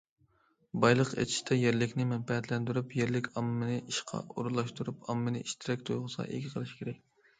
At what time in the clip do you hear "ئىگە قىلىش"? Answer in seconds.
6.33-6.75